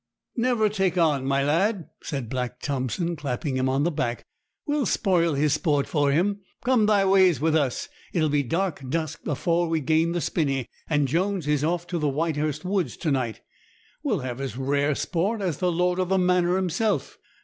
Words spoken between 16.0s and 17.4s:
the manor himself.